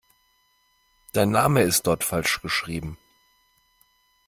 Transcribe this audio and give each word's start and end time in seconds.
Dein 1.13 1.29
Name 1.29 1.61
ist 1.61 1.85
dort 1.85 2.03
falsch 2.03 2.41
geschrieben. 2.41 2.97